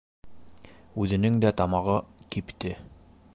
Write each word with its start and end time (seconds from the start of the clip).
Үҙенең 1.03 1.37
дә 1.45 1.51
тамағы 1.61 1.99
кипте. 2.37 2.77